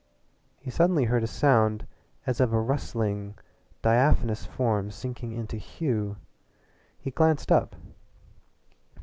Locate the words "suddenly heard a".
0.71-1.27